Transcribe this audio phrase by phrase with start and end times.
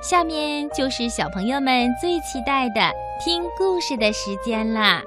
[0.00, 2.90] 下面就是小朋友们最期待的
[3.22, 5.02] 听故事的时间啦！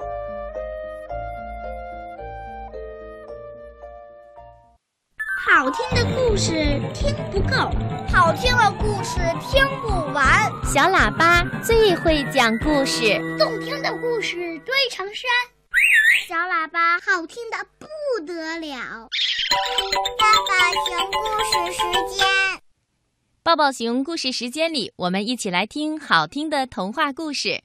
[5.48, 7.68] 好听的故事听不够，
[8.12, 10.48] 好听的故事听不完。
[10.64, 15.28] 小喇叭最会讲故事，动听的故事堆成山。
[16.28, 17.86] 小喇叭好听的不
[18.24, 19.08] 得了。
[20.18, 22.33] 爸爸熊故事时间。
[23.54, 27.62] 抱抱熊故事时间里，我们一起来听好听的童话故事。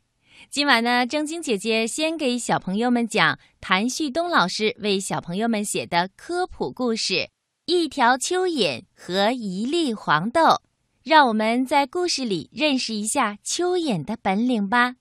[0.52, 7.14] 今晚呢，正晶姐姐先给小朋友们讲谭旭东老师为小朋友们写的科普故事
[7.66, 10.42] 《一条蚯蚓和一粒黄豆》。
[11.04, 14.94] 让我们在故事里认识一下蚯蚓的本领吧。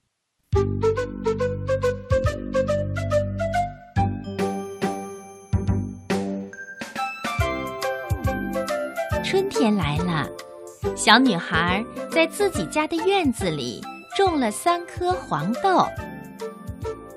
[9.23, 10.27] 春天来了。
[10.97, 13.81] 小女孩在自己家的院子里
[14.17, 15.87] 种了三颗黄豆。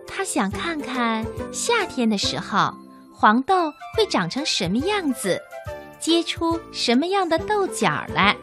[0.07, 2.73] 她想看看夏天的时候
[3.13, 5.41] 黄豆会长成什么样子，
[5.99, 8.35] 结出什么样的豆角来。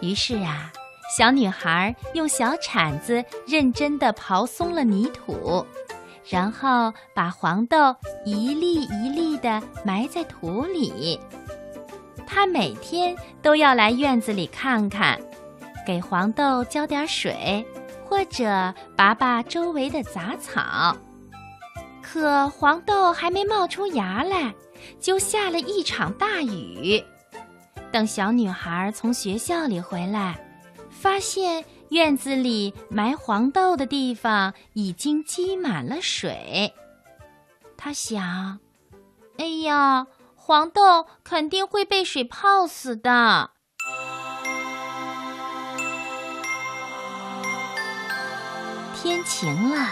[0.00, 0.72] 于是啊，
[1.16, 5.66] 小女孩用小铲子认真地刨松了泥土，
[6.28, 7.76] 然后把黄豆
[8.24, 11.20] 一粒一粒地埋在土里。
[12.30, 15.18] 他每天都要来院子里看看，
[15.86, 17.66] 给黄豆浇点水，
[18.04, 20.94] 或者拔拔周围的杂草。
[22.02, 24.54] 可黄豆还没冒出芽来，
[25.00, 27.02] 就下了一场大雨。
[27.90, 30.38] 等小女孩从学校里回来，
[30.90, 36.72] 发现院子里埋黄豆的地方已经积满了水。
[37.76, 38.58] 她想
[39.38, 40.06] ：“哎呀！”
[40.48, 43.50] 黄豆肯定会被水泡死的。
[48.94, 49.90] 天晴了，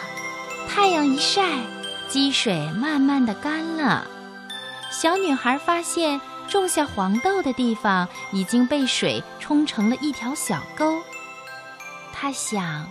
[0.67, 1.43] 太阳一晒，
[2.09, 4.07] 积水慢慢的干了。
[4.91, 11.03] 小女孩发现种下黄豆的地方已经被水冲成了一条小沟。
[12.15, 12.87] 她想：“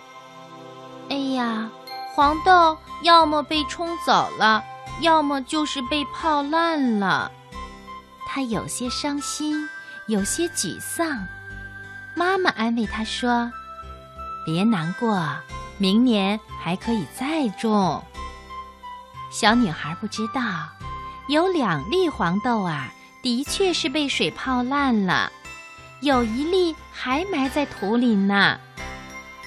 [1.10, 1.68] 哎呀，
[2.14, 4.64] 黄豆要么被冲走了，
[5.02, 7.32] 要么就是被泡烂了。”
[8.28, 9.70] 他有些伤心，
[10.08, 11.28] 有些沮丧。
[12.16, 13.52] 妈妈安慰他说
[14.46, 15.28] ：“别难过，
[15.78, 18.04] 明年还可以再种。”
[19.32, 20.70] 小女孩不知道，
[21.28, 22.92] 有两粒黄豆啊，
[23.22, 25.32] 的确是被水泡烂了，
[26.02, 28.60] 有一粒还埋在土里呢。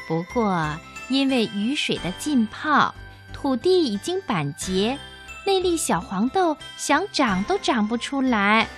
[0.07, 0.69] 不过，
[1.09, 2.95] 因为雨水的浸泡，
[3.33, 4.99] 土地已经板结。
[5.47, 8.69] 那粒小黄豆想长都长不出来，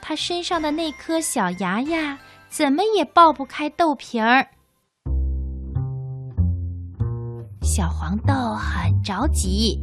[0.00, 4.46] 它身上的那颗小芽芽，怎么也爆不开豆皮儿。
[7.62, 9.78] 小黄豆很着急，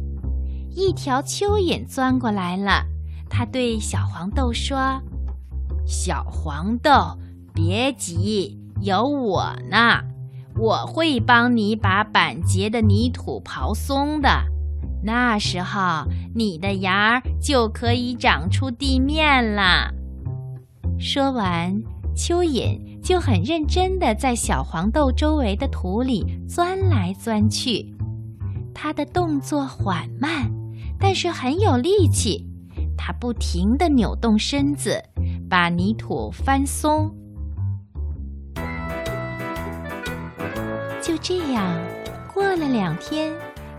[0.74, 2.84] 一条蚯蚓钻过来了，
[3.30, 5.00] 它对小黄豆说
[5.86, 7.16] ：“小黄豆，
[7.54, 10.02] 别急，有我呢，
[10.56, 14.28] 我会帮你把板结的泥土刨松的。”
[15.02, 19.92] 那时候，你的芽儿就可以长出地面了。
[20.98, 21.74] 说完，
[22.16, 27.94] 蚯蚓就很认真地在小黄豆周围的土里钻来钻去。
[28.74, 30.50] 它的动作缓慢，
[30.98, 32.46] 但是很有力气。
[32.96, 35.02] 它不停地扭动身子，
[35.48, 37.14] 把泥土翻松。
[41.00, 41.78] 就这样，
[42.34, 43.32] 过了两天。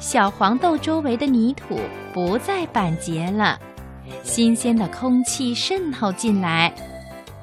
[0.07, 1.77] 小黄豆周围的泥土
[2.13, 3.59] 不再板结了，
[4.23, 6.73] 新鲜的空气渗透进来，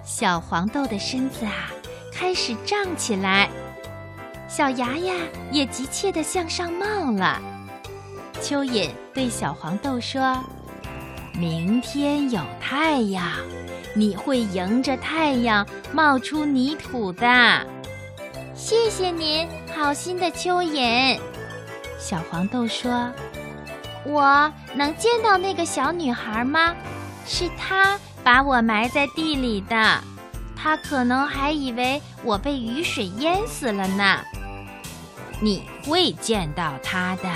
[0.03, 1.71] 小黄豆的身子啊
[2.11, 3.51] 开始胀起来，
[4.49, 5.13] 小芽芽
[5.53, 7.39] 也急切地向上冒了。
[8.41, 10.43] 蚯蚓对小黄豆说
[11.39, 13.31] ：“明天有太阳，
[13.95, 17.27] 你会迎着太阳冒出泥土的。”
[18.57, 19.47] 谢谢您，
[19.77, 21.21] 好心的蚯蚓。
[22.05, 23.11] 小黄豆说
[24.05, 26.77] ：“我能见到那个小女孩吗？
[27.25, 29.99] 是她把我埋在地里的。
[30.55, 34.21] 她可能还以为我被雨水淹死了呢。
[35.41, 37.31] 你会见到她的。”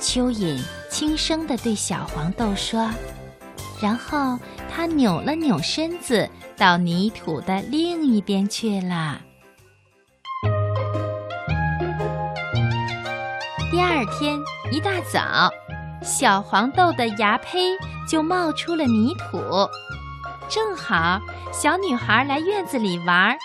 [0.00, 0.60] 蚯蚓
[0.90, 2.90] 轻声地对小黄豆说，
[3.80, 4.36] 然后
[4.68, 9.20] 它扭了扭身子，到泥土的另一边去了。
[13.70, 15.50] 第二天一大早，
[16.02, 17.76] 小黄豆的芽胚
[18.08, 19.38] 就冒出了泥土。
[20.48, 21.20] 正好
[21.52, 23.36] 小女孩来院子里玩，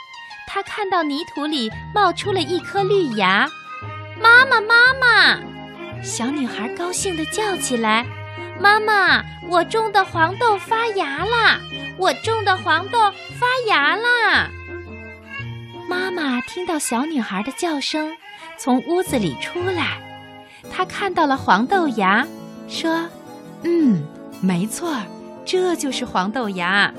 [0.48, 3.50] 她看到泥土里冒出了一颗绿芽，
[4.22, 5.42] 妈妈，妈妈！
[6.02, 8.06] 小女孩高兴地叫起来
[8.62, 11.60] ：“妈妈，我种的黄豆发芽啦！
[11.98, 12.98] 我种的黄豆
[13.38, 14.50] 发芽啦！”
[15.90, 18.16] 妈妈听到小女孩的叫声，
[18.58, 20.00] 从屋子里出来，
[20.72, 22.26] 他看到了黄豆芽，
[22.68, 23.08] 说
[23.64, 24.04] ：“嗯，
[24.42, 24.96] 没错，
[25.46, 26.94] 这就是黄豆芽。”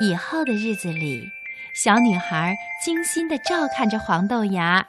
[0.00, 1.22] 以后的日子里，
[1.74, 4.86] 小女孩精心地照看着黄豆芽。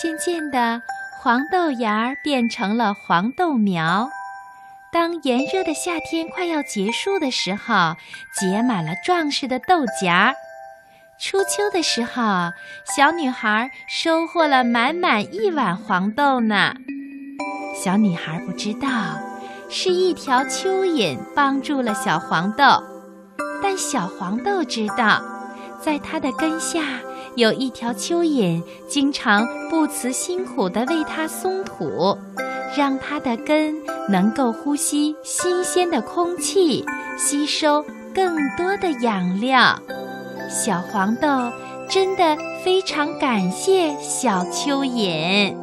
[0.00, 0.82] 渐渐的，
[1.20, 4.08] 黄豆芽变成了黄豆苗。
[4.92, 7.96] 当炎热的夏天快要结束的时候，
[8.38, 10.34] 结满了壮实的豆荚。
[11.20, 12.50] 初秋的时候，
[12.96, 16.74] 小女孩收获了满满一碗黄豆呢。
[17.82, 18.88] 小女孩不知道，
[19.70, 22.64] 是一条蚯蚓帮助了小黄豆。
[23.62, 25.22] 但小黄豆知道，
[25.80, 26.80] 在它的根下
[27.36, 32.18] 有一条蚯蚓，经常不辞辛苦地为它松土，
[32.76, 33.74] 让它的根
[34.08, 36.84] 能够呼吸新鲜的空气，
[37.16, 37.82] 吸收
[38.14, 39.80] 更多的养料。
[40.48, 41.28] 小黄豆
[41.88, 45.54] 真的非常感谢小蚯蚓。